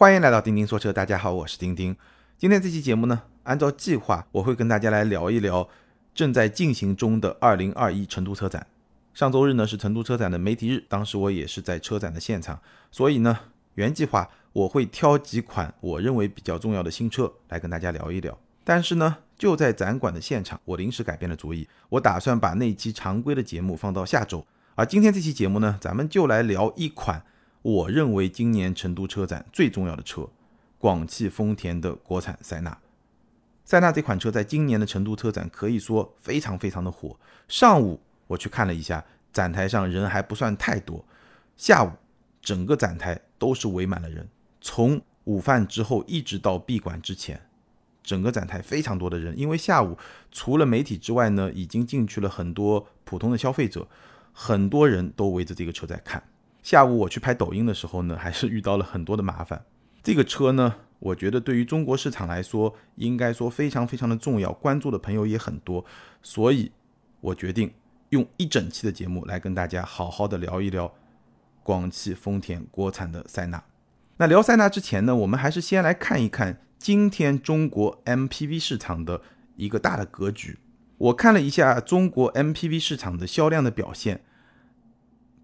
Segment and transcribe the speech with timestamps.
[0.00, 1.94] 欢迎来到钉钉说车，大家好，我是钉钉。
[2.38, 5.68] 今天这期节目呢，按照计划，我会跟大家来聊一聊
[6.14, 8.66] 正在进行中的2021成都车展。
[9.12, 12.58] 上周日呢是成都车展的媒体日，当时我也是在车展的现场，
[12.90, 13.40] 所以呢，
[13.74, 18.38] 原计划我会挑几款我认为比较重要的新车来跟大家聊一聊。
[18.64, 24.46] 但是呢，就在展馆的现场，我临时改变了主意，我打算把那期常规的节目放到下周。
[24.76, 27.22] 而今天这期节目呢，咱们就来聊一款。
[27.62, 30.28] 我认为今年成都车展最重要的车，
[30.78, 32.78] 广汽丰田的国产塞纳。
[33.64, 37.16] 塞纳这款车在今年的成都车展可以说非常非常的火。
[37.46, 41.04] 上午我去看了一下，展台上人还不算太多。
[41.56, 41.92] 下午
[42.40, 44.26] 整个展台都是围满了人，
[44.60, 47.40] 从午饭之后一直到闭馆之前，
[48.02, 49.38] 整个展台非常多的人。
[49.38, 49.98] 因为下午
[50.32, 53.86] 除了媒体之外呢，已经进去了很多普通的消费者，
[54.32, 56.22] 很多人都围着这个车在看。
[56.62, 59.64] 下午我去拍抖音的时候呢， 还是遇到了很多的麻烦。
[60.02, 65.84] 这个车呢，我觉得对于中国市场来说，应该说非常非常的重要，关注的朋友也很多，
[66.22, 66.72] 所以
[67.20, 67.72] 我决定
[68.10, 70.92] 用一整期的节目来跟大家好好的聊一聊
[71.62, 73.62] 广汽丰田国产的塞纳。
[74.16, 79.20] 那聊塞纳之前呢，我们还是先来看一看今天中国 MPV 市场的
[79.56, 80.58] 一个大的格局。
[80.98, 84.22] 我看了一下中国 MPV 市场的销量的表现。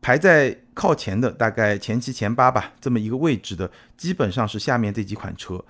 [0.07, 5.65] 排在靠前的，大概前七前八吧，这么一个位置的，基本上是下面这几款车，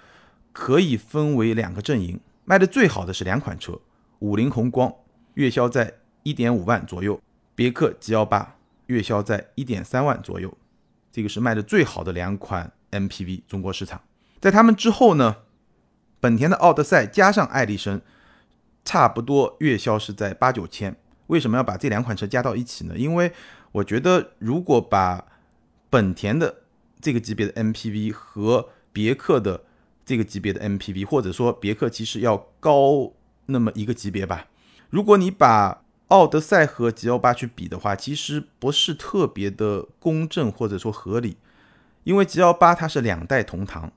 [0.53, 2.21] 可以分为两个阵营。
[2.45, 3.81] 卖的最好的是两款车，
[4.19, 4.95] 五菱宏光
[5.37, 5.91] 月销在
[6.23, 7.19] 一点五万左右，
[7.55, 10.55] 别克 G 幺八月销在一点三万左右，
[11.11, 14.03] 这个是卖的最好的两款 MPV 中国市场。
[14.39, 15.37] 在他们之后呢，
[16.21, 18.03] 本田的奥德赛加上爱力绅，
[18.85, 20.95] 差不多月销是在八九千。
[21.29, 22.95] 为什么要把这两款车加到一起呢？
[22.97, 23.33] 因为
[23.77, 25.27] 我觉得，如果把
[25.91, 26.63] 本田的
[26.99, 29.65] 这个级别的 MPV 和别克的
[30.05, 33.13] 这个级别的 MPV，或者说别克其实要高
[33.47, 34.47] 那么一个级别吧。
[34.89, 41.37] 如果你把奥德赛和 G L 八去比的话，其实不是特别的公正或者说合理，
[42.05, 43.93] 因为 G L 八它是两代同堂。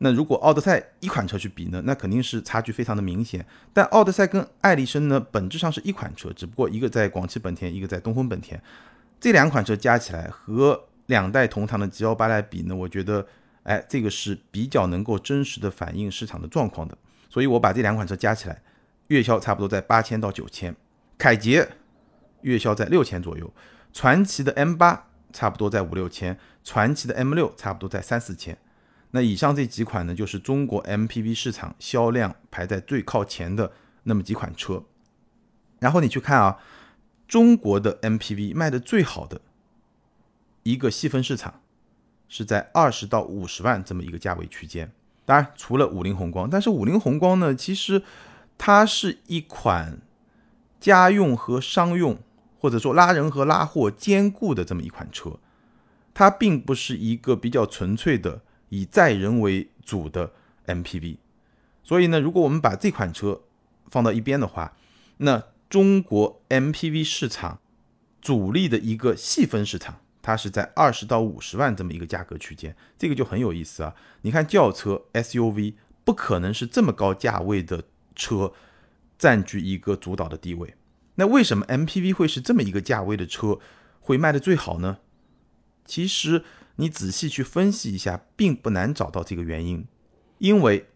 [0.00, 3.44] 那如果奥德赛一款车去比呢，那肯定是差距非常的明显。
[3.72, 8.60] 但奥德赛跟艾力绅呢，本质上是一款车，只不过一个在广汽本田，一个在东风本田。
[9.20, 13.26] 这两款车加起来和两代同堂的 G 幺八来比呢，我觉得，
[13.64, 16.96] 哎，这个是比较能够真实的反映市场的状况的。
[17.28, 18.62] 所以我把这两款车加起来，
[19.08, 20.74] 月销差不多在八千到九千。
[21.16, 21.68] 凯捷
[22.42, 23.52] 月销在六千左右，
[23.92, 28.56] 传祺的 M 八差不多在五六千，传祺的 M 六差不多在三四千。
[29.10, 33.72] 那以上这几款呢，就是中国 MPV 市场销量排在最靠前的
[34.04, 34.84] 那么几款车。
[35.80, 36.58] 然后你去看啊，
[37.28, 39.40] 中国的 MPV 卖的最好的
[40.64, 41.60] 一个细分市场
[42.28, 44.90] 是在二十到五十万这么一个价位区间。
[45.24, 48.02] 当然，除了五菱宏光，但是五菱宏光呢，其实
[48.56, 50.00] 它是一款
[50.80, 52.18] 家用和商用，
[52.58, 55.38] 或者说拉人和拉货兼顾的这么一款车，
[56.14, 58.40] 它并不是一个比较纯粹的。
[58.70, 60.30] 以载人为主的
[60.66, 61.16] MPV，
[61.82, 63.40] 所以呢，如果我们把这款车
[63.90, 64.76] 放到一边的话，
[65.16, 67.60] 那中国 MPV 市场
[68.20, 73.94] 主力的一个细分市场，它是在二十到五十万这么一个价格区间，这个就很有意思啊。
[74.22, 75.74] 你看轿车 SUV
[76.04, 77.84] 不可能是这么高价位的
[78.14, 78.52] 车
[79.18, 80.74] 占据一个主导的地位，
[81.16, 83.58] 那为什么 MPV 会是这么一个价位的车
[84.00, 84.98] 会卖的最好呢？
[85.84, 86.44] 其实。
[86.80, 89.84] 你仔细去分析一下，并不难找到这个原因，
[90.38, 90.86] 因为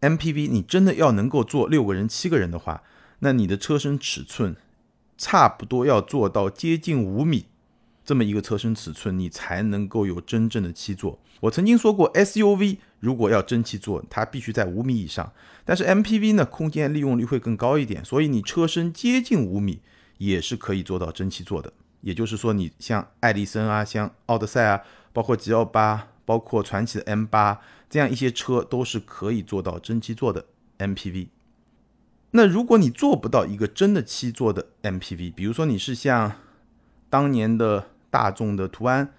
[0.00, 2.82] MPV 你真的要能够坐六个人、七个人的话，
[3.24, 4.54] 那你的车身尺寸
[5.16, 7.46] 差不多要做到接近五米
[8.04, 11.18] 这么一个车身尺寸，你才能够有真正的七座。
[11.40, 15.32] 我曾经说过，SUV 如果要真七座，它必须在五米以上，
[15.64, 19.80] 但是 MPV 呢，空间利用率会更高一点，所以你车身接近五米
[20.18, 21.72] 也是可以做到真七座的。
[22.00, 24.82] 也就是说，你像艾力绅啊，像奥德赛啊。
[25.14, 30.46] 包括 G 幺八，包括传祺的 M 八，这样一些车都是可以做到真七座的
[30.78, 31.28] MPV。
[32.32, 36.32] 那如果你做不到一个真的七座的 MPV，比如说你是像
[37.08, 39.12] 当年的大众的途安，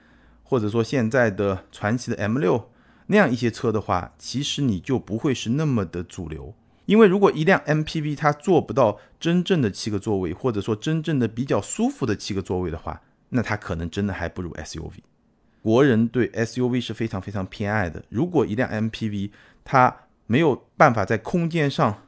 [0.43, 2.71] 或者说现在的传祺的 M 六
[3.07, 6.55] 那样一些车的话，其实你就不会是那么的主流。
[6.85, 14.95] 因为如果一辆 MPV 它做不到真正的七个座位，或者说真正的比较舒服的七个座位的话，那它可能真的还不如 SUV。
[15.61, 18.03] 国人对 SUV 是非常非常偏爱的。
[18.09, 19.29] 如果一辆 MPV
[19.63, 19.95] 它
[20.25, 22.02] 没有办法在空间上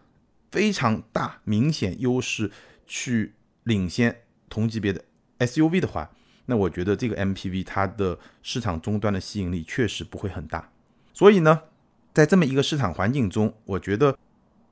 [0.56, 2.50] 非常大明显优势
[2.88, 5.04] 去领先同级别的
[5.40, 6.10] SUV 的话，
[6.46, 10.72] 那我觉得这个 MPV 它的市场终端的吸引力确实不会很大。
[11.13, 11.63] 所以呢，
[12.13, 14.18] 在这么一个市场环境中，我觉得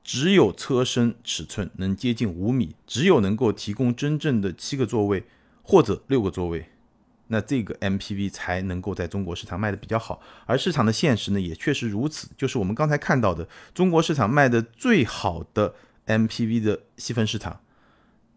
[0.02, 5.24] 只有车身尺寸能接近五米，只有能够提供真正的七个座位
[5.62, 6.70] 或者六个座位，
[7.28, 10.20] 那这个 MPV 才能够在中国市场卖的比较好。
[10.46, 15.74] 而市场的现实呢，也确实如此，就是我们刚才看到的，中国市场卖的最好的
[16.06, 17.60] MPV 的细分市场，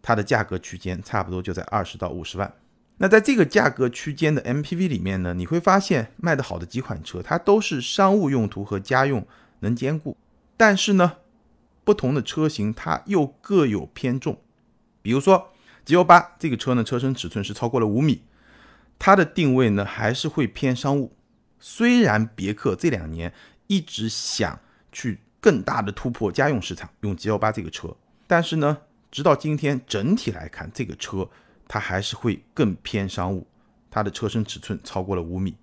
[0.01, 2.53] 它的价格区间差不多就在二十到五十万。
[2.99, 9.27] 那在这个价格区间的 MPV 里面呢，你会发现卖的好的几款车，它都是商务用途和家用
[9.59, 10.17] 能兼顾。
[10.55, 11.17] 但是呢，
[11.83, 14.41] 不同的车型它又各有偏重。
[15.03, 15.51] 比如说
[15.85, 18.23] G L 八这个车呢，车身尺寸是超过了五米，
[18.99, 21.15] 它的定位呢还是会偏商务。
[21.59, 23.33] 虽然别克这两年
[23.67, 24.59] 一直想
[24.91, 27.95] 去更大的突破家用市场，用 G L 八这个车，
[28.25, 28.77] 但是呢，
[29.11, 31.29] 直到今天整体来看，这个车。
[31.69, 33.45] 它还是会更偏商务，
[33.91, 35.53] 它的车身尺寸超过了五米。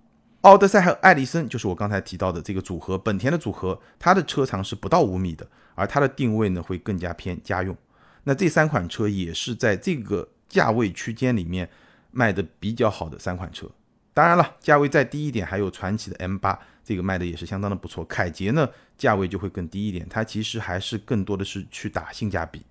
[0.41, 7.75] 奥德赛和艾力绅就是我刚才提到的这个组合，本田的组合，它的车长是不到五米的，而它的定位呢会更加偏家用。
[8.23, 11.67] 那这三款车也是在这个价位区间里面
[12.15, 13.69] 卖的比较好的三款车。
[14.15, 18.03] 当然了，价位再低一点，还有传祺的 M8，这个卖的也是相当的不错。
[18.05, 18.67] 凯捷呢
[18.97, 22.63] 价位就会更低一点，它其实还是更多的是去打性价比。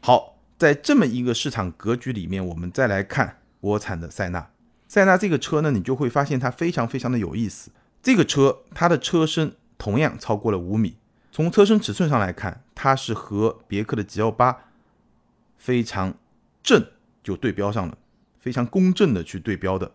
[0.00, 0.38] 好。
[0.58, 4.48] 在这么一个市场格局里面，我们再来看国产的塞纳。
[4.86, 7.72] 塞纳这个车呢，你就会发现它非常非常的有意思。
[8.00, 10.94] 这个车它的车身同样超过了五米，
[11.32, 14.56] 从车身尺寸上来看，它是和别克的 G L 八
[15.58, 16.14] 非常
[16.62, 16.86] 正
[17.24, 17.98] 就对标上了，
[18.42, 19.92] 非常公正的去对标的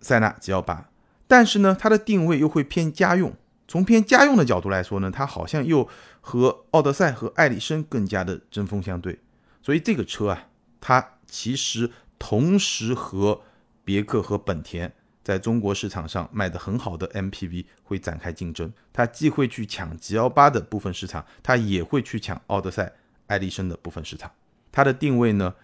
[0.00, 0.90] 塞纳 G L 八。
[1.26, 3.34] 但是呢，它的定位又会偏家用。
[3.66, 5.88] 从偏家用的角度来说呢，它好像又
[6.20, 9.18] 和奥德赛和艾力绅更加的针锋相对。
[9.62, 10.48] 所以这个车啊，
[10.80, 13.40] 它其实同时和
[13.84, 14.92] 别克和本田
[15.24, 18.72] 在中国市场上卖的很好的 MPV 会展开竞争。
[18.92, 22.92] 它既会去抢 G L 八的部分市场，它也会去抢奥德赛、
[23.26, 24.30] 爱丽绅的部分市场。
[24.70, 25.54] 它的定位呢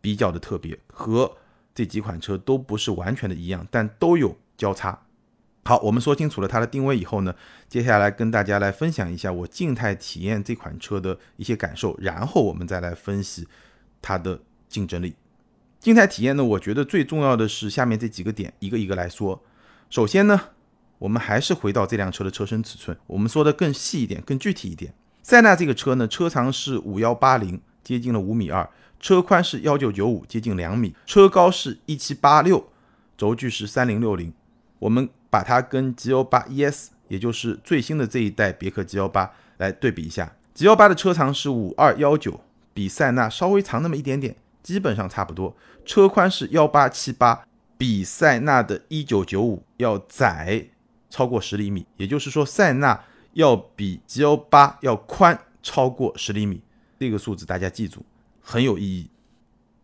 [0.00, 1.36] 比较的特别，和
[1.74, 5.00] 这几款车都不是完全的一样，但都有交叉。
[5.64, 7.34] 好，我们说清楚了它的定位以后呢，
[7.68, 13.48] 接下来跟大家来分享一下我静态体验这款车的一些感受，然后我们再来分析
[14.02, 15.16] 它的竞争力。
[15.80, 19.42] 静态体验呢，我觉得最重要的是下面这几个点，一个一个来说。
[19.88, 20.38] 首先呢，
[20.98, 24.92] 我们还是回到这辆车的车身尺寸，我们说的更细一点、更具体一点。
[25.22, 28.68] 塞纳这个车呢，车长是五幺八零，接近了五米二，
[29.04, 32.70] 车宽是幺九九五，接近两米，车高是一七八六，
[33.18, 34.32] 轴距是三零六零。
[34.78, 40.34] 我们把它跟 G L 八 E S，也就是最新的这一代别克 G L 八来对比一下。
[40.54, 42.40] G L 八的车长是五二幺九，
[42.72, 45.54] 比塞纳稍微长那么一点点，基本上差不多。
[45.84, 47.46] 车宽是幺八七八，
[47.76, 50.64] 比塞纳的一九九五要窄
[51.10, 53.04] 超过十厘米，也就是说塞纳
[53.34, 56.62] 要比 G L 八要宽超过十厘米。
[56.98, 58.02] 这个数字大家记住，
[58.44, 59.10] 很有意义。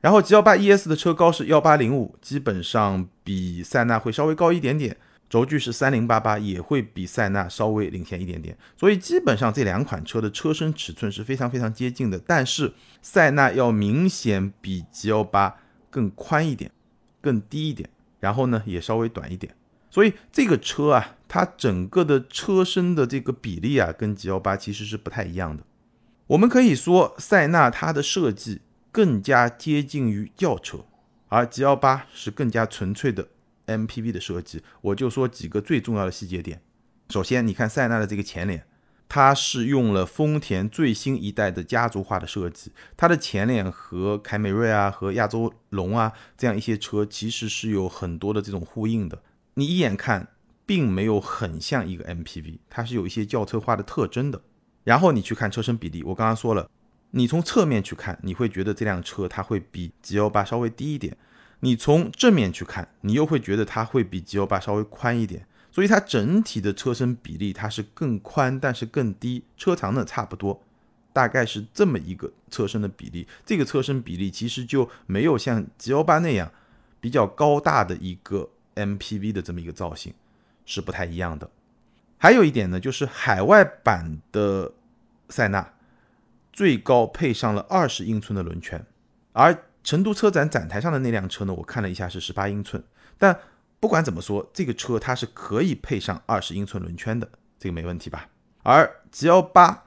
[0.00, 4.96] 然后 G 幺八 E S 的车高是幺八零五，基本上比塞纳会稍微高一点点，
[5.28, 8.56] 轴距是三零八八，也会比塞纳稍微领先一点点。
[8.76, 12.72] 所以基本上这两款车的车身尺寸是非常非常接近的，但是
[13.02, 15.58] 塞纳要明显比 G 幺八
[15.90, 16.70] 更宽一点，
[17.20, 17.90] 更低一点，
[18.20, 19.54] 然后呢也稍微短一点。
[19.90, 25.62] 所以这个车啊，它整个的车身的这个比例啊，跟 G 幺八其实是不太一样的。
[26.31, 28.63] 我们可以说塞纳它的设计。
[28.93, 30.84] 更加接近于轿车，
[31.29, 33.29] 而 G L 八是更加纯粹的
[33.67, 34.65] M P V 的设计。
[34.81, 36.60] 我就说几个最重要的细节点。
[37.10, 38.67] 首先，你看塞纳的这个前脸，
[39.08, 42.72] 它是用了丰田最新一代的家族化的设计。
[42.96, 49.22] 它的前脸和凯美瑞啊、和亚洲龙啊这样一些车其实是有很多的这种呼应的。
[49.55, 50.27] 你一眼看，
[50.67, 54.43] 并没有很像一个 M P V，它是有一些轿车化的特征的。
[54.84, 56.70] 然后你去看车身比例，我刚刚说了。
[57.13, 61.13] 你从侧面去看，你会觉得这辆车它会比 G L 八稍微低一点；
[61.58, 65.44] 你从正面去看，你又会觉得它会比 G L 八稍微宽一点。
[65.72, 70.63] 所以它整体的车身比例它是更宽，但是更低，车长呢差不多，
[71.13, 73.27] 大概是这么一个车身的比例。
[73.44, 76.53] 这个车身比例其实就没有像 G L 八那样
[77.01, 80.15] 比较高大的一个 M P V 的这么一个造型，
[80.65, 81.51] 是不太一样的。
[82.20, 84.72] 还有一点呢，就是海外版的
[85.29, 85.72] 塞纳。
[86.53, 88.84] 最高配上了二十英寸的轮圈，
[89.32, 92.82] 而成都车展展台上的那辆车呢，我看了一下是十八英寸。
[93.17, 93.39] 但
[93.79, 97.27] 不管怎么说，这个车它是可以配上二十英寸轮圈的，
[97.58, 98.29] 这个没问题吧？
[98.62, 99.84] 而 G L 八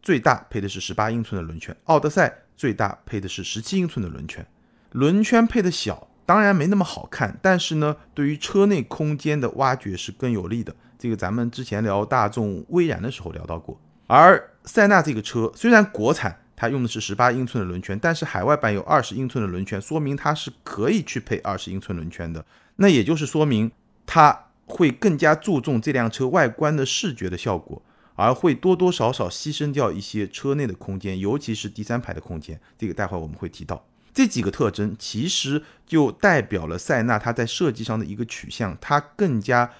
[0.00, 4.46] 最大配的是十八英寸的轮圈，奥德赛最大配的是十七英寸的轮圈。
[4.92, 10.74] 轮圈配的小，当然没那么好看，但是呢，对于车内空间的挖掘是更有利的。
[11.00, 13.80] 这个咱们之前聊大众、威然的时候聊到过。
[14.06, 22.44] 而塞纳这个车虽然国产它用的是十八英寸的轮圈，但是海外版有二十英寸的轮圈，说明它是可以去配二十英寸轮圈的。
[22.76, 23.72] 那也就是说明
[24.04, 27.80] 它会更加注重这辆车外观的视觉的效果，
[28.14, 32.60] 而会多多少少牺牲掉一些车内的空间，尤其是第三排的空间。
[32.76, 33.86] 这个待会我们会提到。
[34.12, 39.70] 这几个特征其实就代表了塞纳它在设计上的一个取向，它更加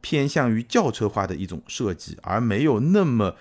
[0.00, 3.36] 偏向于轿车化的一种设计，而没有那么。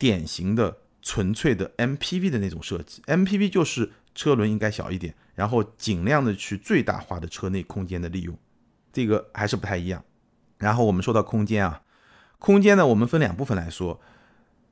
[0.00, 8.34] 典型的纯粹的 MPV 的那种设计，MPV 就是车轮应该小一点，然后尽量的去最大化的车内空间的利用，
[8.94, 10.02] 这个还是不太一样。
[10.56, 11.82] 然后我们说到空间啊，
[12.38, 14.00] 空间呢，我们分两部分来说，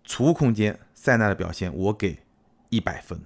[0.02, 2.20] 储物空间，塞纳的表现我给
[2.70, 3.20] 一百分，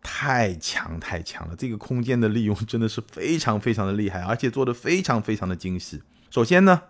[0.00, 6.00] 太强太强了，这个空间的利用真的是非常非常的厉害，而且做的非常非常的精细。
[6.30, 6.82] 首先呢，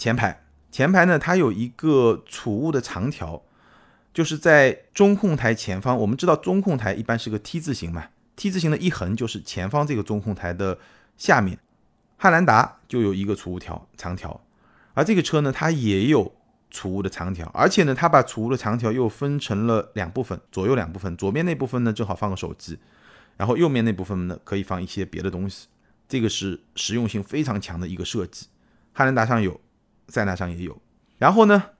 [0.00, 3.42] 前排，前排呢，它有一个储物的长条。
[4.14, 10.78] 就是在中控台前方，我们知道中控台一般是个 T 字形嘛，T 字形的一横就是前方这个中控台的
[11.18, 11.58] 下面。
[12.16, 14.40] 汉兰达就有一个储物条长条，
[14.94, 16.34] 而这个车呢，它也有
[16.70, 22.78] 储物的长条，而且呢，它把储物的长条又分成了两部分，左右两部分，左边那部分呢正好放个手机，
[23.36, 25.68] 然后右面那部分呢可以放一些别的东西，
[26.08, 28.48] 这个是实用性非常强的一个设计。
[28.92, 29.60] 汉兰达上有，
[30.10, 30.78] 塞纳上也有，
[31.16, 31.70] 然后呢？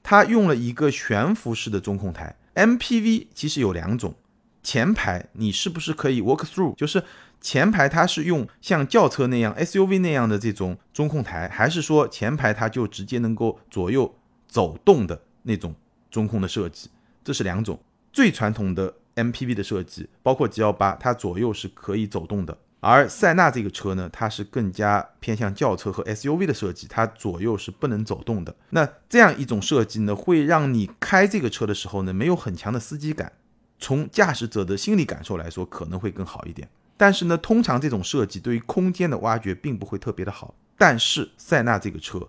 [0.00, 4.14] 它用了一个悬浮式的中控台，MPV 其实有两种，
[4.62, 6.74] 前排你是不是可以 walk through？
[6.76, 7.04] 就是
[7.42, 14.14] 前排它是用像轿车那样 SUV 那样的这种中控台，还是说前排它就直接能够左右
[14.46, 15.74] 走动的那种
[16.10, 16.88] 中控的设计？
[17.22, 17.78] 这是两种
[18.10, 22.56] 最传统的 MPV 的设计，包括 G 幺八，它左右是可以走动的。
[22.80, 28.54] 而塞纳这个车呢，它是更加偏向轿车和 SUV 的设计，它左右是不能走动的。
[28.70, 33.32] 那这样一种设计呢，会让你开这个车的时候呢，没有很强的司机感，
[33.80, 36.68] 从驾驶者的心理感受来说，可能会更好一点。
[36.96, 40.54] 但是呢，通常这种设计对于空间的挖掘并不会特别的好。
[40.76, 42.28] 但是塞纳这个车，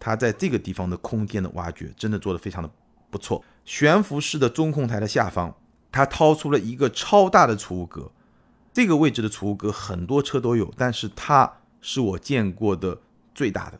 [0.00, 2.68] 它在这个地方的空间的挖掘真的做得非常的
[3.10, 3.44] 不错。
[3.64, 5.54] 悬浮式的中控台的下方，
[5.92, 8.10] 它掏出了一个超大的储物格。
[8.74, 12.98] 这个位置的储物格很多车都有，但是它是我见过的
[13.32, 13.78] 最大的。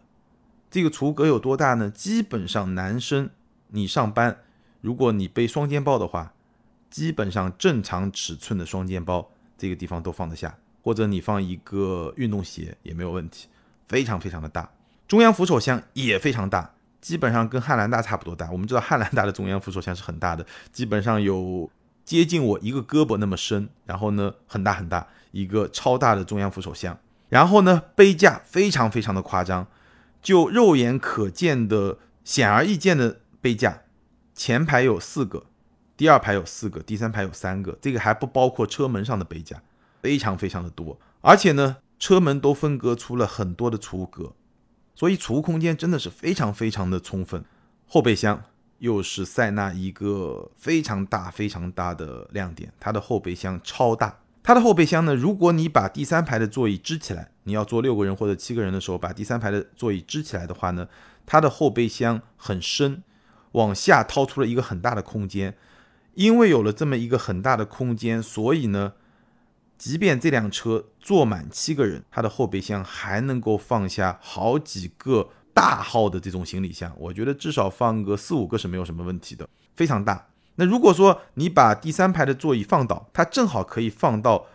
[0.71, 1.91] 这个储物格有多大呢？
[1.91, 3.29] 基本上男生
[3.71, 4.39] 你上班，
[4.81, 6.33] 如果你背双肩包的话，
[6.89, 13.49] 基本上正常尺寸的双肩包这个地方都放得下，或者你放一个运动鞋也没有问题，
[13.89, 14.71] 非常非常的大。
[15.09, 18.49] 中央扶手箱也非常大，基本上跟汉兰达差不多大。
[18.53, 21.69] 我们知道汉兰达的中央扶手箱是很大的，基本上有。
[22.05, 26.99] 接近我一个胳膊那么深，然后呢很大很大一个超大的中央扶手箱，
[27.31, 29.67] 然后呢杯架非常非常的夸张，
[30.23, 33.83] 就肉眼可见的显而易见的杯架，
[34.35, 35.47] 前排有四个，
[35.97, 39.63] 第二排有四个，第三排有三个，这个还不包括车门上的杯架，
[40.03, 44.35] 非常非常的多，而且呢车门都分割出了很多的储物格，
[44.95, 47.45] 所以储物空间真的是非常非常的充分，
[47.87, 48.43] 后备箱。
[48.79, 54.21] 又是塞纳一个非常大、非常大的亮点，它的后备箱超大。
[54.43, 60.87] 它的后备箱呢，如果你把第三排的座椅支起来，你要坐六个人或者七个人的时候，把第三排的座椅支起来的话呢，
[61.25, 63.03] 它的后备箱很深，
[63.53, 65.57] 往下掏出了一个很大的空间。
[66.15, 68.93] 因为有了这么一个很大的空间，所以呢，
[69.79, 75.31] 即便这辆车坐满七个人，它的后备箱还能够放下好几个。
[75.55, 80.27] 大号的这种行李箱，我觉得至少放个四五个是没有什么问题的，非常大。
[80.57, 84.47] 那如果说你把第三排的座椅放倒，它正好可以放到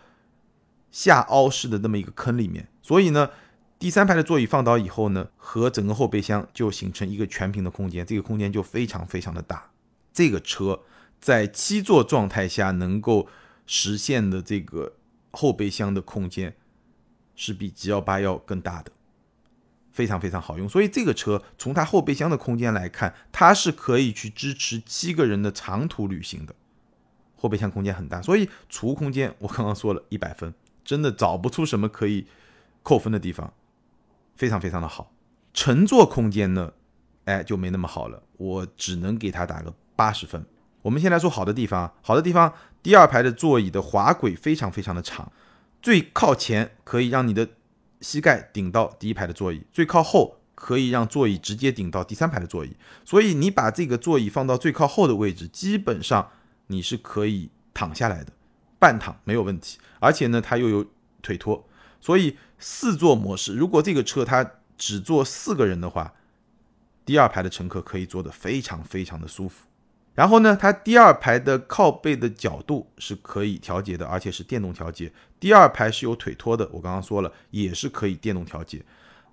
[0.92, 2.68] 下凹式的那么一个坑里面。
[2.82, 3.30] 所以呢，
[3.78, 9.70] 第三排的座椅放倒以后呢，和整个后备箱就形成一个全屏的空间，这个空间就非常非常的大。
[10.12, 10.80] 这个车
[11.18, 13.26] 在七座状态下能够
[13.66, 14.94] 实现的这个
[15.32, 16.56] 后备箱的空间，
[17.34, 18.90] 是比 G 幺八要更大的。
[20.00, 26.54] 非常非常好用，所以这个车从它后备箱的空间来看，它是可以去支持七个人的长途旅行的。
[27.36, 32.26] 后备箱空间很大，所以储物空间我刚刚说了一百分，真的找不出什么可以
[32.82, 33.52] 扣分的地方，
[34.36, 35.12] 非常非常的好。
[35.52, 36.72] 乘坐空间呢，
[37.26, 40.46] 哎就没那么好了，我只能给它打个八十分。
[40.80, 45.30] 我们先来说好的地方，好的地方，第二排的座椅的滑轨非常非常的长，
[45.82, 47.46] 最靠前可以让你的。
[48.00, 56.30] 膝盖顶到第一排的座椅，最靠后可以让座椅直接顶到第三排的座椅，所以你把这个座椅放到最靠后的位置，基本上
[56.66, 58.32] 你是可以躺下来的，
[58.78, 59.78] 半躺没有问题。
[59.98, 60.86] 而且呢，它又有
[61.22, 61.66] 腿托，
[62.00, 66.14] 所以四座模式，如果这个车它只坐四个人的话，
[67.04, 69.66] 第二排的乘客可以坐得非常非常的舒服。
[70.14, 75.10] 然后呢，它第二排的靠背的角度是可以调节的，而且是电动调节。
[75.38, 78.84] 第二排是有腿托的，我刚刚说了，也是可以电动调节。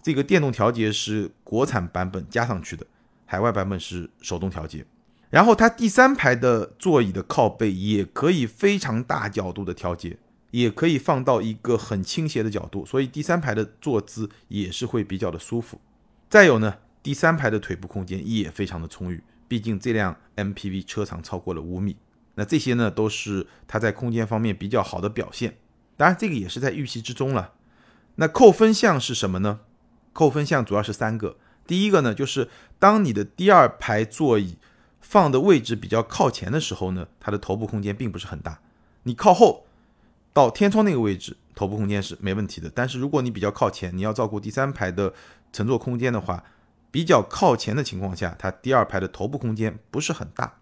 [0.01, 2.85] 这个电动调节是国产版本加上去的，
[3.25, 4.85] 海外版本是手动调节。
[5.29, 10.17] 然后它第三排的座椅的靠背也可以非常大角度的调节，
[10.51, 15.81] 也可以放到一个很倾斜的角度，所以第三排的坐姿也是会比较的舒服。
[16.29, 19.21] 再有呢，第三排的腿部空间也非常的充裕。
[19.47, 21.95] 毕竟这辆 MPV 车长超过了五米，
[22.35, 25.57] 那这些呢都是它在空间方面比较好的表现。
[25.95, 27.53] 当然，这个也是在预期之中了。
[28.15, 29.61] 那扣分项是什么呢？
[30.13, 31.37] 扣分项主要是三个。
[31.65, 32.49] 第一个呢，就是
[32.79, 34.57] 当你的第二排座椅
[35.01, 38.59] 放的位置比较靠前的时候呢，它的头部空间并不是很大。
[39.03, 39.65] 你靠后
[40.33, 42.71] 到天窗那个位置，头部空间是没问题的。
[42.73, 45.13] 但是如果你比较靠前，你要照顾第三排的
[45.51, 46.43] 乘坐空间的话，
[46.89, 50.59] 比较靠前的情况下，它第二排的头部空间不是很大。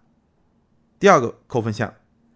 [0.98, 1.94] 第二个扣分项，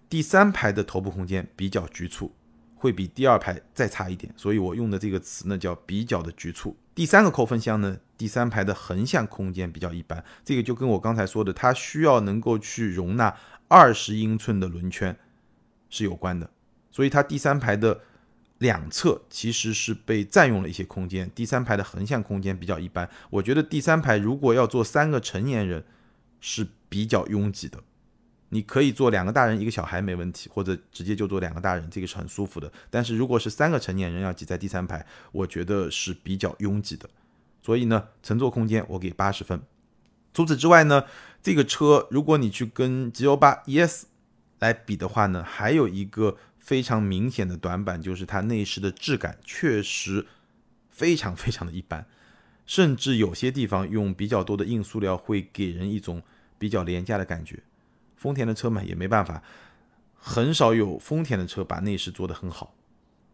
[0.09, 2.33] 第三排的头部空间比较局促，
[2.77, 6.77] 会比第二排再差一点，所以我用的这个词呢叫比较的局促。
[6.95, 13.37] 第三个扣分项呢，第三排的横向空间比较一般，这个就跟我刚才说的，它需要能够去容纳
[13.69, 15.17] 二十英寸的轮圈
[15.89, 16.51] 是有关的，
[16.91, 18.01] 所以它第三排的。
[18.61, 23.09] 两侧其实是被占用了一些空间，第三排的横向空间比较一般。
[23.31, 25.83] 我觉得第三排如果要坐三个成年人
[26.43, 27.83] 是比较拥挤的，
[28.51, 32.71] 你可以坐两个大人一个小孩没问题，或者直接就坐两个大人，这个是很舒服的。
[32.91, 37.09] 但是如果是三个成年人要挤在第三排，我觉得是比较拥挤的。
[37.63, 39.63] 所以呢，乘坐空间我给八十分。
[40.35, 41.05] 除此之外呢，
[41.43, 44.05] 这个车如果你去跟 G 幺八 ES
[44.59, 46.37] 来比的话呢，还有一个。
[46.61, 50.27] 非常明显的短板就是它内饰的质感确实
[50.91, 52.07] 非常非常的一般，
[52.67, 56.23] 甚至有些地方用比较多的硬塑料会给人一种
[56.59, 57.59] 比较廉价的感觉。
[58.15, 59.43] 丰田的车嘛也没办法，
[60.15, 62.75] 很少有丰田的车把内饰做得很好。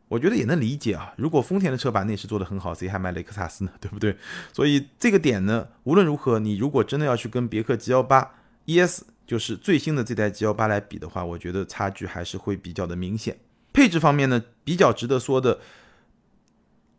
[0.08, 3.72] 我觉得也能理解啊，如果丰田的车把内饰做得很好，谁还买雷克萨斯呢？
[3.82, 4.16] 对不对？
[4.52, 8.36] 所以这个点呢，无论如何，你如果真的要去跟别克 G 幺八
[8.66, 9.02] ES。
[9.26, 13.38] 就是最新的这台 G 幺八来比的话，我觉得差距还是会比较的明显。
[13.72, 15.60] 配置方面呢，比较值得说的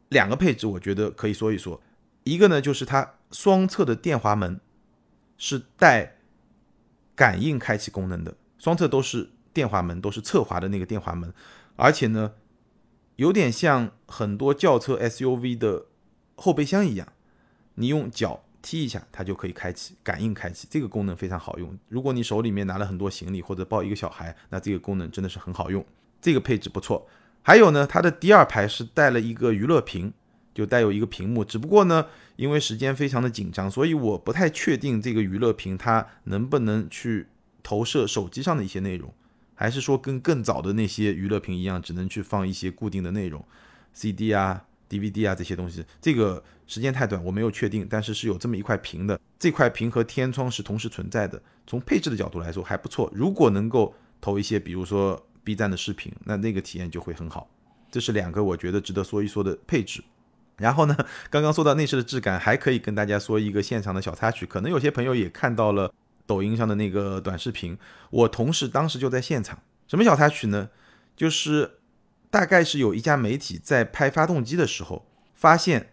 [0.09, 1.81] 两个配置，我觉得可以说一说。
[2.23, 4.59] 一个呢，就是它双侧的电滑门
[5.37, 6.17] 是带
[7.15, 11.33] 感应开启功能的，双侧都是电滑门，都是侧滑的那个电滑门，
[11.77, 12.33] 而且呢，
[13.15, 15.85] 有点像很多轿车 SUV 的
[16.35, 17.07] 后备箱一样，
[17.75, 18.43] 你用脚。
[18.67, 21.73] 踢一下，它就可以开启感应开启，这个功能非常好用。
[21.87, 25.85] 如果你手里面拿了很多行李或者抱一个小孩，那这个功能真的是很好用，
[26.19, 27.07] 这个配置不错。
[27.41, 30.11] 还有呢，它的第二排是带了一个娱乐屏，
[30.53, 31.45] 就带有一个屏幕。
[31.45, 37.27] 只不过呢，因为时间非常的紧张，所以我不太确定这个娱乐屏它能不能去
[37.63, 39.13] 投射手机上的一些内容，
[39.55, 43.45] 还是说跟更早的那些娱乐屏一样，只能去放一些固定的内容
[43.93, 44.65] ，CD 啊。
[44.89, 51.41] DVD 啊这些东西，这个时间太短，我没有确定，但是是有这么一块屏的，这块屏和天窗是同时存在的。
[51.65, 57.49] 从配置的角度来说还不错，如果能够投一些，比如说 B 站的视频，那那个体验就会很好。
[57.91, 60.03] 这是两个我觉得值得说一说的配置。
[60.57, 60.95] 然后呢，
[61.29, 65.93] 刚刚说到内饰的质感，还可以跟大家说一个现场的小插曲，可能有些朋友也看到了
[66.25, 67.77] 抖音上的那个短视频，
[68.09, 69.59] 我同事当时就在现场。
[69.87, 70.69] 什么小插曲呢？
[71.15, 71.76] 就是。
[72.29, 75.91] 大概是有一家媒体在拍发动机的时候，发现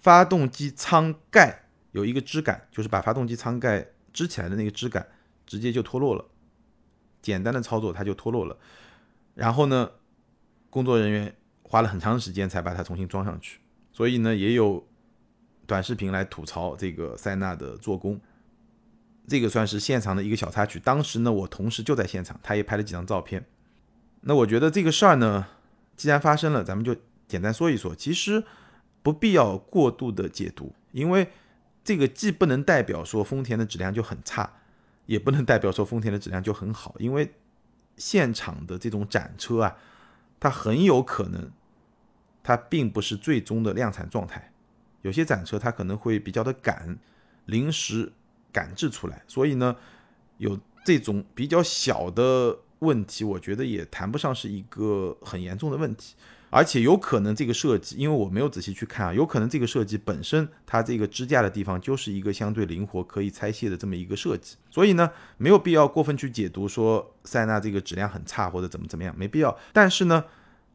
[0.00, 5.06] 发动机舱盖有一个支杆，就是把发动机舱盖支起来的那个支杆，
[5.46, 6.24] 直接就脱落了。
[7.20, 8.56] 简单的操作它就脱落了，
[9.34, 9.90] 然后呢，
[10.70, 13.60] 工作人员花了很长时间才把它重新装上去。
[13.92, 14.86] 所以呢，也有
[15.66, 18.18] 短视频来吐槽这个塞纳的做工。
[19.28, 20.80] 这个算是现场的一个小插曲。
[20.80, 23.44] 当时呢，我同事就在现场，他也拍了几张照片。
[24.22, 25.46] 那我觉得这个事儿呢，
[25.96, 26.94] 既然发生了，咱们就
[27.26, 27.94] 简单说一说。
[27.94, 28.44] 其实
[29.02, 31.30] 不必要过度的解读，因为
[31.82, 34.58] 这个既不能代表说丰田的质量就很差，
[35.06, 36.94] 也不能代表说丰田的质量就很好。
[36.98, 37.32] 因为
[37.96, 39.78] 现场的这种展车啊，
[40.38, 41.50] 它很有可能
[42.42, 44.52] 它并不是最终的量产状态，
[45.00, 46.98] 有些展车它可能会比较的赶，
[47.46, 48.12] 临时
[48.52, 49.76] 赶制出来，所以呢，
[50.36, 52.58] 有这种比较小的。
[52.80, 56.14] 问题我觉得也谈不上是一个很严重的问题，
[56.50, 69.56] 而且有可能这个设计，因为我没有仔细去看啊，有可能这个设计本身它这个支架的地方就是一个相对灵活可以拆卸的这么一个设计，所以呢没有必要过分去解读说塞纳这个质量很差或者怎么怎么样，没必要。
[69.72, 70.24] 但是呢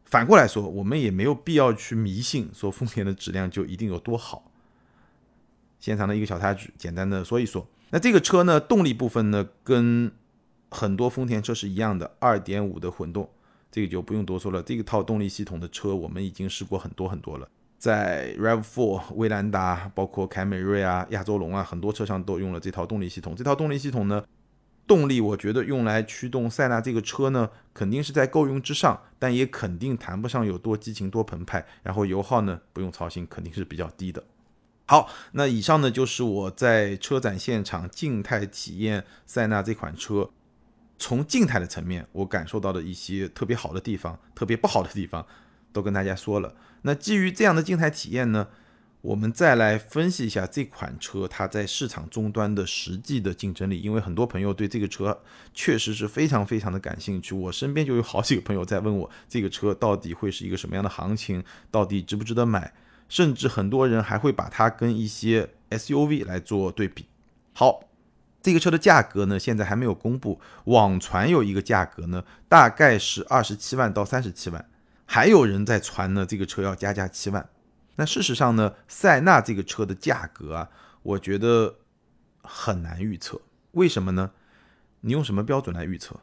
[0.05, 4.51] 反过来说，我们也没有必要去迷信说丰田的质量就一定有多好。
[5.79, 7.67] 现场的一个小插曲，简单的说一说。
[7.89, 10.11] 那这个车呢，动力部分呢，跟
[10.75, 13.29] 很多丰田车是一样的，二点五的混动，
[13.71, 14.61] 这个就不用多说了。
[14.61, 23.33] 这个套动力系统的车，我们已经试过很多很多了，在 Rav4、威兰达，包括凯美瑞啊、亚洲龙啊，很多车上都用了这套动力系统。
[23.33, 24.23] 这套动力系统呢，
[24.85, 31.65] 动力我觉得用来驱动塞纳这个车呢，肯定是在够用之上，但也肯定谈不上有多激情、多澎湃。
[31.83, 34.23] 然后油耗呢，不用操心，肯定是比较低的。
[34.87, 40.29] 好，那以上呢就是我在车展现场静态体验塞纳这款车，
[40.97, 45.25] 从静态的层面我感受到的一些特别好的地方，特别不好的地方
[45.71, 46.55] 都跟大家说了。
[46.83, 48.47] 那基于这样的静态体验呢，
[49.01, 55.21] 我们再来分析一下这款车它在市场终端的实际的竞争力，因为很多朋友对这个车
[55.53, 57.35] 确实是非常非常的感兴趣。
[57.35, 62.73] 我身边就有好几个朋友在问我，这个车到底会是一个什么样的行情，到底值不值得买？
[63.07, 67.05] 甚至很多人还会把它跟一些 SUV 来做对比。
[67.53, 67.87] 好，
[68.45, 74.69] 这个车的价格呢，现在还没有公布，网传有一个价格呢，大概是二十七万到三十七万，
[75.07, 77.49] 还有人在传呢，这个车要加价七万。
[77.95, 80.69] 那事实上呢，塞纳这个车的价格啊，
[81.01, 81.77] 我觉得
[82.43, 83.41] 很难预测。
[83.71, 84.29] 为什么呢？
[85.01, 86.19] 你用什么标准来预测？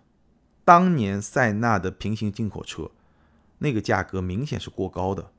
[0.64, 2.92] 当年塞纳的平行进口车，
[3.58, 5.32] 那个价格明显是过高的。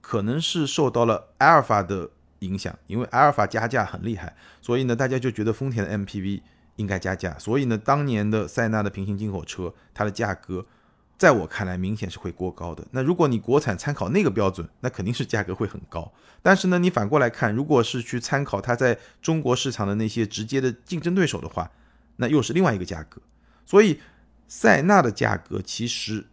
[0.00, 2.08] 可能是受到了阿尔法的
[2.40, 6.40] 影响，因为阿尔法加价很厉害，所以呢，大家就觉得丰田的 MPV
[6.76, 7.36] 应该加价。
[7.38, 10.64] 所以呢，当年的塞纳的平行进口车，它的价格
[11.16, 12.86] 在我看来明显是会过高的。
[12.92, 16.12] 那如果你国产参考那个标准，那肯定是价格会很高。
[16.40, 21.70] 但是呢，你反过来看，如果是去参考它在中国市场的那些直接的竞争对手的话，
[22.16, 23.20] 那又是另外一个价格。
[23.64, 24.00] 所以
[24.46, 26.26] 塞纳的价格其实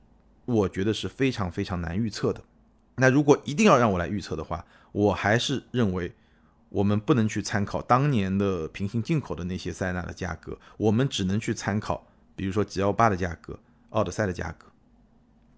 [0.45, 2.43] 我觉得是非常非常难预测的。
[2.97, 4.63] 那如果一定要让我来预测的话，
[4.95, 6.15] 我还是认为
[6.69, 14.67] 我们不能去参考当年的平行进口的那些塞纳的价格，我们只能去参考，比如说 G L 八的价格、奥德赛的价格。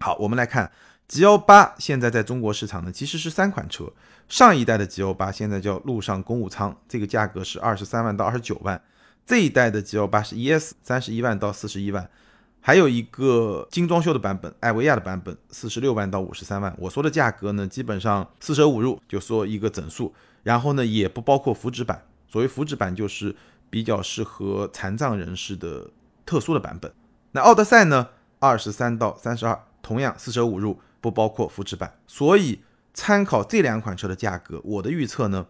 [0.00, 0.72] 好，我们来看
[1.06, 3.92] G L 八现在在中国市场呢，其实是三款车，
[4.28, 8.82] 上一代的 G L 八现在叫陆上公务舱，这个价格是二十三万到二十九万，
[9.24, 12.10] 这一代的 G L 八是 E S，三十一万到四十一万。
[12.60, 16.74] 还有一个精装修的版本，艾维亚的版本，四十六万到五十三万。
[16.78, 22.04] 我说的价格呢，基本上四舍五入就说一个整数，然后呢也不包括福祉版。
[22.26, 23.34] 所谓福祉版就是
[23.70, 25.90] 比较适合残障人士的
[26.26, 26.92] 特殊的版本。
[27.32, 31.94] 那奥德赛呢，二十三到三十二，同样四舍五入不包括福祉版。
[32.06, 32.60] 所以
[32.92, 35.46] 参考这两款车的价格，我的预测呢，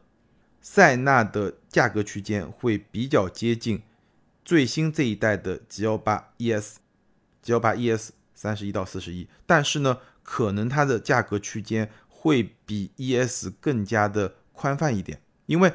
[0.60, 3.82] 塞纳的价格区间会比较接近
[4.44, 6.76] 最新这一代的 G L 八 ES。
[7.52, 15.72] L 八 E S 三十一到四十一，但是呢，可能它的价格区间会比 E S 更加的宽泛一点，因为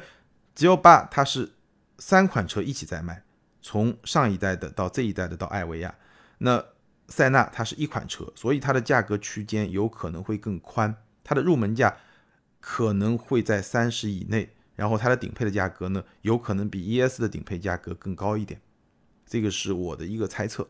[0.54, 1.52] G L 八它是
[1.98, 3.22] 三款车一起在卖，
[3.60, 5.94] 从上一代的到这一代的到艾维亚，
[6.38, 6.64] 那
[7.08, 11.96] 塞纳它是一款车，所以它的价格区间有可能会更宽，它的入门价
[12.60, 18.60] 可能会在三十以内，然后它的顶配的价格呢，有可能比 E S 的顶配价格更高一点，
[19.26, 20.68] 这个是我的一个猜测。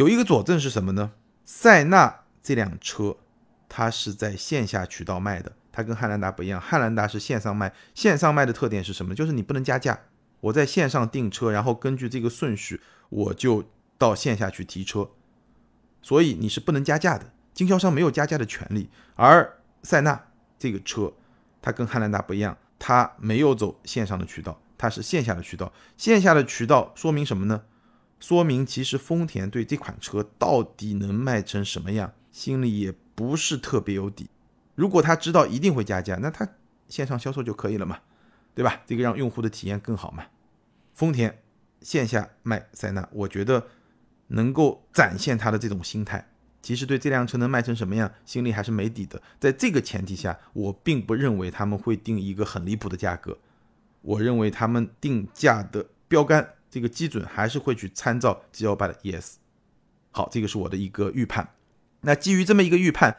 [0.00, 1.12] 有一个佐证是什么呢？
[1.44, 3.18] 塞纳这辆车，
[3.68, 6.58] 它是在线下渠道卖的，它跟汉兰达不一样。
[6.58, 9.14] 汉兰达是线上卖，线上卖的特点是什么？
[9.14, 10.00] 就是你不能加价。
[10.40, 13.62] 我在线上订车，然后根据这个顺序，我就
[13.98, 15.10] 到线下去提车，
[16.00, 18.88] 所以你是不能加价的，经销商没有加价的权利。
[19.16, 21.12] 而塞纳这个车，
[21.60, 25.70] 它跟汉兰达不一样，它没有走线上的渠道，它是线下的渠道。
[25.98, 27.64] 线下的渠道说明什么呢？
[28.20, 34.28] 说明其实丰田对这款车到底能卖成什么样，心里也不是特别有底。
[34.74, 36.46] 如果他知道一定会加价，那他
[36.88, 37.98] 线上销售就可以了嘛，
[38.54, 38.82] 对吧？
[38.86, 40.24] 这个让用户的体验更好嘛。
[40.92, 41.42] 丰田
[41.80, 43.68] 线下卖塞纳，我觉得
[44.28, 46.28] 能够展现他的这种心态。
[46.60, 49.22] 其实对这辆车能卖成什么样，心里还是没底的。
[49.38, 53.38] 在这个前提下，我并不认为他们会定一个很离谱的价格。
[54.02, 56.54] 我认为他们定价的标杆。
[56.70, 59.38] 这个基准还是会去参照 G L 八的 E S。
[60.12, 61.52] 好，这个是我的一个预判。
[62.02, 63.16] 那基于这么一个预判，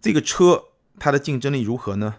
[0.00, 0.64] 这个车
[0.98, 2.16] 它的竞争力如何呢？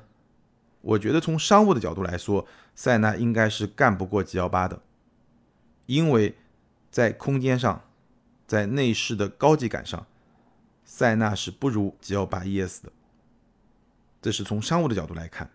[0.82, 4.82] 我觉得从商务的角度来说，塞纳应该是干不过 G L 八的，
[5.88, 6.38] 因为
[6.92, 7.84] 在空间上，
[8.46, 10.06] 在内饰的高级感上，
[10.86, 12.92] 塞纳是不如 G L 八 E S 的。
[14.22, 15.50] 这是从商务的角度来看。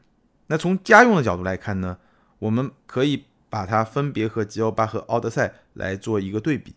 [0.49, 1.99] 那从家用的角度来看呢？
[2.41, 3.25] 我们可以。
[3.53, 6.75] 把它分别和 G L 八和奥德赛来做一个对比。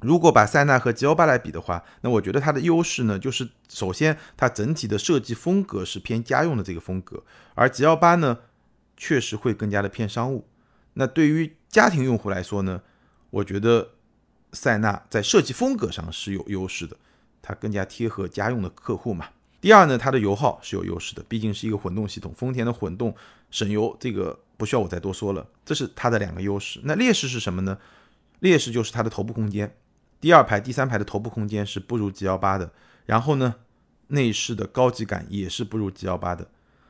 [0.00, 7.24] 如果把塞纳和 G L 八来比的话，那我觉得它的优势呢，就是首先它整体的设计风格是偏家用的这个风格，
[7.56, 8.38] 而 G L 八呢，
[8.96, 10.46] 确实会更加的偏商务。
[10.92, 12.82] 那对于家庭用户来说呢，
[13.30, 13.88] 我觉得
[14.52, 16.96] 塞纳在设计风格上是有优势的，
[17.42, 19.30] 它更加贴合家用的客户嘛。
[19.60, 23.12] 第二呢，它的油耗是有优势的，毕竟是一个混动系统，丰田的混动
[23.50, 26.80] 省油，这个不需要我再多说了，这是它的两个优势。
[26.84, 27.78] 那劣势是什么呢？
[28.40, 29.74] 劣势就是它的头部空间，
[30.20, 32.72] 第二排、第三排的头部空间是不如 G 幺八的。
[33.06, 33.54] 然后呢，
[34.08, 36.48] 内饰的高级感也是不如 G 幺八的。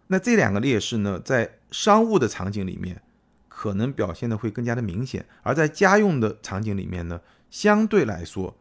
[0.09, 3.03] 那这两个劣势呢，在商务的场景里面
[3.49, 8.57] 可能表现的会更加的明显，而在家用的场景里面呢，相对来说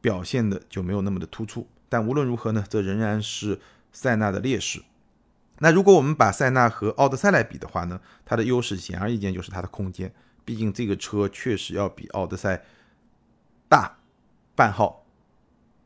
[0.00, 1.66] 表现的就没有那么的突出。
[1.88, 3.60] 但无论如何呢，这仍然是
[3.92, 4.82] 塞纳的劣势。
[5.58, 10.12] 那如果我们把塞纳和奥德赛来比的话呢，它的优势显而易见就是它的空间，
[10.44, 12.64] 毕竟这个车确实要比奥德赛
[13.68, 13.98] 大
[14.54, 15.00] 半号。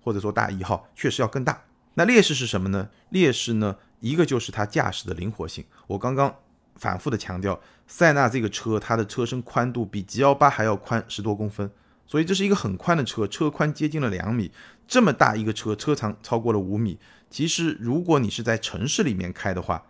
[0.01, 2.89] 或者说大一号确实要更大，那劣势是什么呢？
[3.11, 5.63] 劣势呢，一个就是它驾驶的灵活性。
[5.87, 6.35] 我刚刚
[6.77, 11.71] 反复的强调，塞纳这个车它的车身宽度比 G 幺八还要宽十多公分，
[12.07, 14.51] 所以这是一个很宽的车，车宽接近了两米，
[14.87, 16.99] 这么大一个车，车长超过了五米。
[17.31, 19.85] 其实如果你是在城市里面开的话，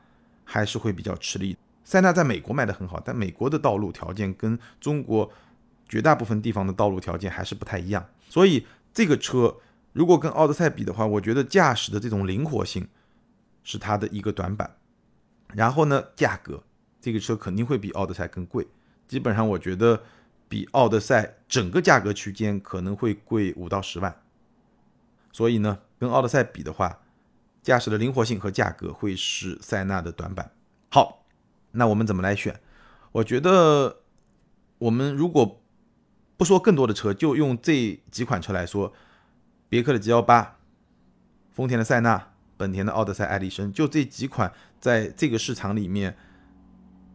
[0.45, 1.57] 还是会比较吃力。
[1.85, 5.31] 塞纳在美国卖的很好，但美国的道路条件跟中国
[5.89, 9.57] 绝大部分地方的道路条件还是不太一样，所以这个车。
[9.95, 12.87] 如果跟奥德赛比的话，我觉得驾驶的这种灵活性
[13.65, 14.77] 是它的一个短板。
[15.55, 16.63] 然后呢，价格
[17.01, 18.69] 这个车肯定会比奥德赛更贵，
[19.09, 20.03] 基本上我觉得
[20.49, 24.15] 比奥德赛整个价格区间可能会贵五到十万。
[25.33, 27.01] 所以呢，跟奥德赛比的话，
[27.69, 30.53] 驾驶的灵活性和价格会是塞纳的短板。
[30.91, 31.27] 好，
[31.73, 32.59] 那我们怎么来选？
[33.13, 33.99] 我觉得
[34.79, 35.61] 我们如果
[36.39, 38.95] 不说更多的车，就用这几款车来说。
[39.69, 40.57] 别克的 G 幺八，
[41.51, 44.51] 丰田的塞纳，本田的奥德赛、爱丽绅，就这几款
[44.81, 46.17] 在这个市场里面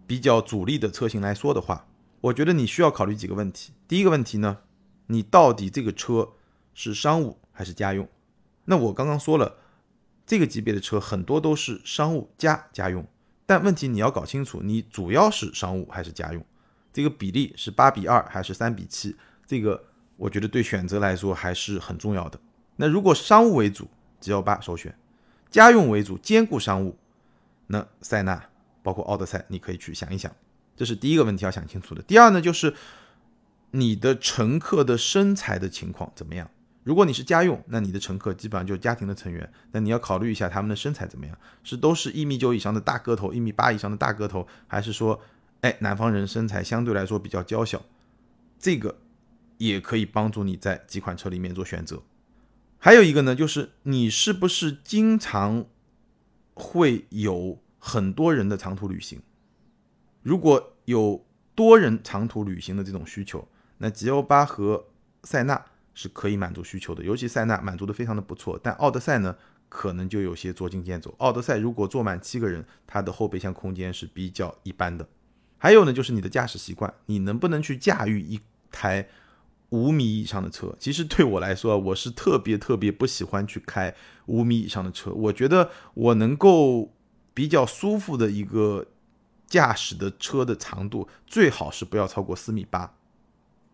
[0.05, 1.87] 比较主力的车型来说的话，
[2.21, 3.73] 我觉得你需要考虑几个问题。
[3.87, 4.59] 第一个问题呢，
[5.07, 6.33] 你到底这个车
[6.75, 8.07] 是商务还是家用？
[8.65, 9.57] 那我刚刚说了，
[10.25, 13.05] 这个级别的车很多都是商务加家用，
[13.45, 16.45] 但问题你要搞清楚，你主要是商务还是家用？
[16.91, 19.15] 这个比例是八比二还是三比七？
[19.45, 19.85] 这个。
[20.15, 22.39] 我觉得对选择来说还是很重要的。
[22.75, 23.89] 那如果商务为主
[24.21, 24.93] ，G L 八首选；
[25.49, 26.95] 家用为主，兼顾商务，
[27.67, 28.49] 那塞纳
[28.83, 30.31] 包括奥德赛，你可以去想一想。
[30.77, 32.01] 这是第一个问题要想清楚的。
[32.03, 32.75] 第二呢，就是
[33.71, 36.49] 你的乘客的身材的情况怎么样？
[36.83, 45.19] 如果你是家用，那你的乘客基本上就是家庭的成员，那你要考虑一下他们的身材怎么样，是都是一米九以上的大个头，一米八以上的大个头，还是说，
[45.61, 47.81] 哎，南方人身材相对来说比较娇小？
[48.59, 48.99] 这个。
[49.59, 52.01] 也可以帮助你在几款车里面做选择。
[52.79, 55.67] 还有一个呢，就是你是不是经常
[56.53, 59.21] 会有很多人的长途旅行？
[60.21, 64.87] 如果有多人长途旅行的这种需求，那 G L 八和
[65.23, 67.03] 塞纳是可以满足需求的。
[67.03, 69.35] 尤其塞纳满足的非常的不错，但奥德赛呢，
[69.69, 71.13] 可能就有些捉襟见肘。
[71.17, 75.07] 奥德赛如果坐满七个人，它的后备箱空间是比较一般的。
[75.57, 78.39] 还有呢，就是你的驾驶习惯，你能不能去驾驭一
[78.71, 79.07] 台？
[79.69, 83.95] 五米以上的车，其实对我来说，我是特别特别不喜欢去开
[84.27, 85.11] 五米以上的车。
[85.11, 86.93] 我觉得我能够
[87.33, 88.85] 比较舒服的一个
[89.47, 92.93] 驾驶的车的长度，最好是不要超过四米八。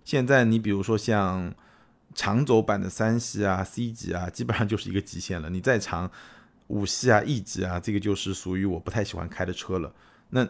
[0.05, 1.53] 现在你比如说像
[2.19, 5.49] 长轴版的三系啊、C 级啊，基本上就是一个极限了。
[5.49, 6.12] 你再长
[6.67, 9.93] 五系啊、E 级啊，这个就是属于我不太喜欢开的车了。
[10.32, 10.45] 那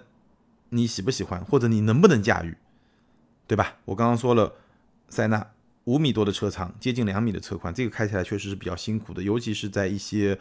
[0.70, 2.58] 你喜不喜欢，或者你能不能驾驭，
[3.46, 3.78] 对吧？
[3.86, 4.52] 我刚刚说了。
[5.10, 5.52] 塞纳
[5.86, 10.40] 五米多的车长，接近两米的车宽，这个开起来确实是比较辛苦的，尤其是在一些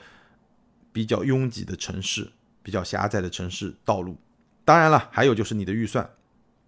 [0.93, 2.31] 比较拥挤的城市、
[2.63, 4.17] 比较狭窄的城市道路。
[4.65, 6.09] 当然了，还有就是你的预算，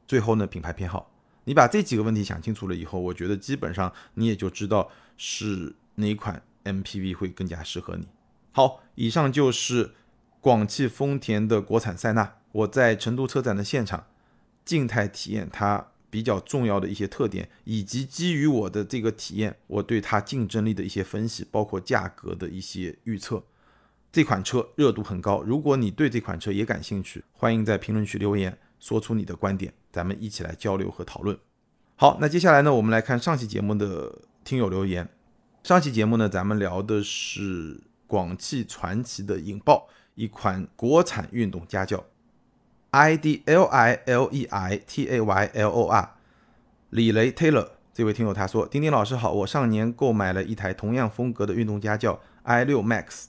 [0.07, 1.10] 最后呢，品牌偏好。
[1.44, 8.09] 你把这几个问题想清楚了以后，我觉得基本上你也就知道是哪款 MPV 会更加适合你。
[8.53, 9.92] 好，以上就是
[10.40, 14.07] 广汽丰田的国产塞纳，我在成都车展的现场
[14.64, 15.88] 静态体验它。
[16.12, 23.44] 比较重要的一些特点，以及基于我的这个体验，我对它竞争力的一些分析，包括价格的一些预测。
[24.11, 31.38] 这款车热度很高，如果你对这款车也感兴趣，欢迎在评论区留言，说出你的观点，咱们一起来交流和讨论。
[31.95, 35.09] 好，那接下来呢，我们来看上期节目的听友留言。
[35.62, 42.03] 上期节目呢，咱们聊的是广汽传祺的引爆，一款国产运动家轿。
[42.90, 46.16] I D L I L E I T A Y L O R，
[46.88, 53.27] 李雷 Taylor 这位听友他说：“丁丁老师好，我上年购买了一台同样风格的运动家轿 i 六 Max，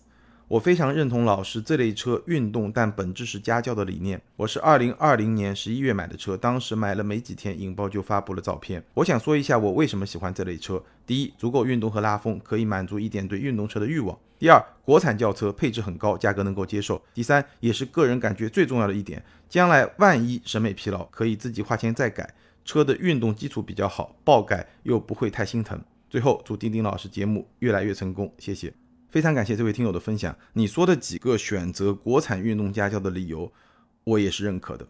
[0.52, 4.22] 我非常认同老师这类车运动但本质是家教的理念。
[4.36, 8.84] 我是二零二零年十一月买的车，当时买了没几天，引爆就发布了照片。
[8.96, 10.84] 我想说一下我为什么喜欢这类车。
[11.08, 14.20] 第一，足够运动和拉风，可以满足一点对运动车的欲望。
[14.38, 17.02] 第二，国产轿车配置很高，价格能够接受。
[17.14, 22.34] 第三，也是个人感觉最重要的一点，将来万一审美疲劳，可以自己花钱再改。
[22.66, 25.82] 车的运动基础比较好，爆改又不会太心疼。
[26.10, 28.74] 最后，祝丁丁老师节目越来越成功，谢谢。
[29.12, 33.52] 非常感谢这位听友的分享，你说的几个选择国产运动家轿的理由，
[34.06, 34.88] 我也是认可的。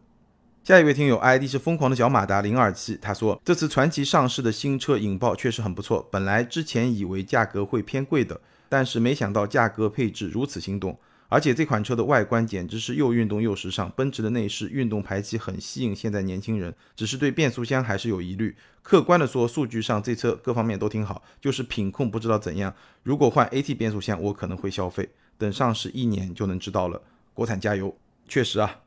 [0.63, 10.95] 下一位听友 ID 是疯狂的小马达零二七，他说这次传奇上市的新车引爆确实很不错，本来之前以为价格会偏贵的，但是没想到价格配置如此心动。
[11.31, 18.53] 而且这款车的外观简直是又运动又时尚，奔驰的内饰、运动排气很吸引现在年轻人，只是对变速箱还是有疑虑。
[18.81, 22.75] 客观的说，数据上这车各方面都挺好，就是品控不知道怎样。
[23.03, 27.01] 如果换 AT 变速箱，我可能会消费，等上市一年就能知道了。
[27.33, 28.81] 国产加油，确实啊，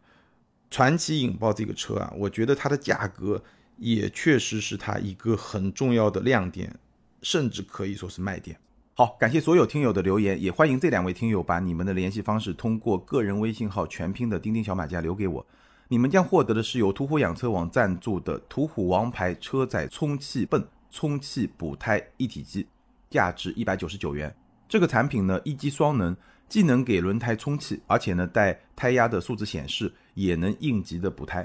[0.70, 3.42] 传奇引爆这个车啊，我觉得它的价格
[3.78, 6.78] 也确实是它一个很重要的亮点，
[7.22, 8.58] 甚至可以说是卖点。
[8.96, 15.44] 好，感谢所有听友的留言，也欢迎这两位听友把你们的联系方式通过个人微信号全拼的钉钉小马甲留给我，
[15.88, 22.68] 你们将获得的是由途虎养车网赞助的途虎王牌车载充气泵充气补胎一体机，
[23.10, 24.32] 价值一百九十九元。
[24.68, 26.16] 这个产品呢一机双能，
[26.48, 31.44] 既能给轮胎充气，而且呢带胎压的数字显示，也能应急的补胎。